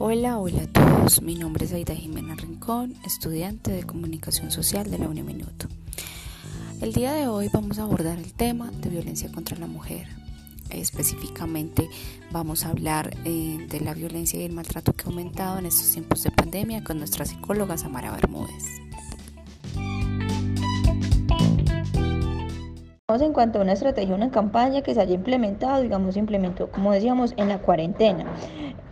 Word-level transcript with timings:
Hola, 0.00 0.38
hola 0.38 0.62
a 0.62 0.66
todos. 0.68 1.22
Mi 1.22 1.34
nombre 1.34 1.64
es 1.64 1.72
Aida 1.72 1.92
Jimena 1.92 2.36
Rincón, 2.36 2.94
estudiante 3.04 3.72
de 3.72 3.82
Comunicación 3.82 4.52
Social 4.52 4.88
de 4.92 4.98
la 4.98 5.08
Uniminuto. 5.08 5.66
El 6.80 6.92
día 6.92 7.12
de 7.14 7.26
hoy 7.26 7.50
vamos 7.52 7.80
a 7.80 7.82
abordar 7.82 8.16
el 8.16 8.32
tema 8.32 8.70
de 8.70 8.90
violencia 8.90 9.28
contra 9.32 9.58
la 9.58 9.66
mujer. 9.66 10.06
Específicamente 10.70 11.90
vamos 12.30 12.64
a 12.64 12.68
hablar 12.68 13.10
eh, 13.24 13.66
de 13.68 13.80
la 13.80 13.92
violencia 13.92 14.40
y 14.40 14.44
el 14.44 14.52
maltrato 14.52 14.92
que 14.92 15.02
ha 15.02 15.08
aumentado 15.08 15.58
en 15.58 15.66
estos 15.66 15.90
tiempos 15.90 16.22
de 16.22 16.30
pandemia 16.30 16.84
con 16.84 16.98
nuestra 16.98 17.24
psicóloga 17.24 17.76
Samara 17.76 18.12
Bermúdez. 18.12 18.64
En 23.08 23.32
cuanto 23.32 23.58
a 23.58 23.62
una 23.62 23.72
estrategia, 23.72 24.14
una 24.14 24.30
campaña 24.30 24.82
que 24.82 24.94
se 24.94 25.00
haya 25.00 25.14
implementado, 25.14 25.82
digamos, 25.82 26.16
implementó, 26.16 26.70
como 26.70 26.92
decíamos, 26.92 27.32
en 27.36 27.48
la 27.48 27.58
cuarentena. 27.58 28.26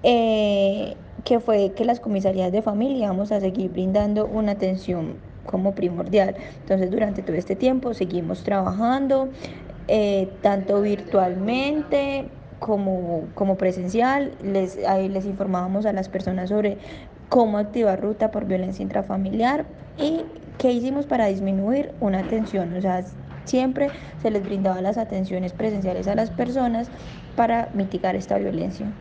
Eh, 0.03 0.97
que 1.25 1.41
fue 1.41 1.73
que 1.73 1.85
las 1.85 1.99
comisarías 1.99 2.53
de 2.53 2.63
familia 2.63 3.09
vamos 3.09 3.33
a 3.33 3.41
seguir 3.41 3.73
brindando 3.73 4.27
una 4.27 4.53
atención 4.53 5.15
como 5.45 5.75
primordial. 5.75 6.37
Entonces 6.61 6.91
durante 6.91 7.23
todo 7.23 7.37
este 7.37 7.57
tiempo 7.57 7.95
seguimos 7.95 8.45
trabajando, 8.45 9.29
eh, 9.89 10.29
tanto 10.43 10.81
virtualmente 10.83 12.29
como, 12.61 13.25
como 13.35 13.57
presencial. 13.57 14.33
Les, 14.43 14.79
ahí 14.87 15.09
les 15.09 15.27
informábamos 15.27 15.87
a 15.87 15.93
las 15.93 16.09
personas 16.09 16.51
sobre 16.51 16.79
cómo 17.29 17.59
activar 17.59 18.01
ruta 18.01 18.31
por 18.31 18.45
violencia 18.45 18.83
intrafamiliar 18.83 19.67
y 19.99 20.23
qué 20.59 20.71
hicimos 20.71 21.07
para 21.07 21.27
disminuir 21.27 21.93
una 22.01 22.21
atención. 22.21 22.73
O 22.77 22.81
sea, 22.81 23.05
siempre 23.45 23.89
se 24.23 24.31
les 24.31 24.45
brindaba 24.45 24.81
las 24.81 24.97
atenciones 24.97 25.53
presenciales 25.53 26.07
a 26.07 26.15
las 26.15 26.31
personas 26.31 26.89
para 27.35 27.69
mitigar 27.75 28.15
esta 28.15 28.39
violencia 28.39 28.93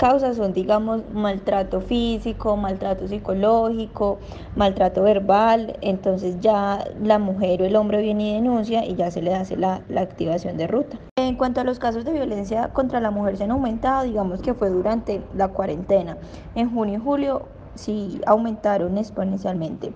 causas 0.00 0.36
son, 0.36 0.54
digamos, 0.54 1.02
maltrato 1.12 1.82
físico, 1.82 2.56
maltrato 2.56 3.06
psicológico, 3.06 4.18
maltrato 4.56 5.02
verbal, 5.02 5.76
entonces 5.82 6.40
ya 6.40 6.84
la 7.02 7.18
mujer 7.18 7.60
o 7.60 7.66
el 7.66 7.76
hombre 7.76 8.00
viene 8.00 8.30
y 8.30 8.34
denuncia 8.34 8.86
y 8.86 8.94
ya 8.94 9.10
se 9.10 9.20
le 9.20 9.34
hace 9.34 9.58
la, 9.58 9.82
la 9.90 10.00
activación 10.00 10.56
de 10.56 10.66
ruta. 10.66 10.98
En 11.16 11.36
cuanto 11.36 11.60
a 11.60 11.64
los 11.64 11.78
casos 11.78 12.06
de 12.06 12.12
violencia 12.12 12.72
contra 12.72 12.98
la 13.00 13.10
mujer 13.10 13.36
se 13.36 13.44
han 13.44 13.50
aumentado, 13.50 14.04
digamos 14.04 14.40
que 14.40 14.54
fue 14.54 14.70
durante 14.70 15.22
la 15.34 15.48
cuarentena. 15.48 16.16
En 16.54 16.72
junio 16.72 16.96
y 16.96 17.02
julio 17.02 17.42
sí 17.74 18.22
aumentaron 18.26 18.96
exponencialmente, 18.96 19.92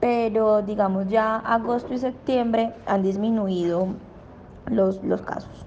pero 0.00 0.62
digamos 0.62 1.06
ya 1.06 1.36
agosto 1.36 1.94
y 1.94 1.98
septiembre 1.98 2.72
han 2.86 3.04
disminuido 3.04 3.86
los, 4.66 5.00
los 5.04 5.22
casos. 5.22 5.64